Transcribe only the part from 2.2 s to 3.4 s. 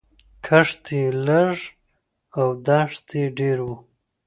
او دښت یې